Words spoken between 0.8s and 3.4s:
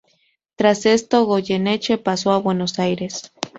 esto, Goyeneche pasó a Buenos Aires.